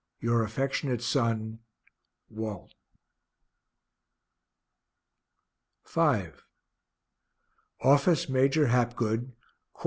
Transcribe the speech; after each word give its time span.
Your 0.19 0.41
affectionate 0.43 1.03
son, 1.03 1.59
WALT. 2.27 2.73
V 5.85 5.93
_Office 7.83 8.27
Major 8.27 8.65
Hapgood, 8.65 9.33
cor. 9.75 9.79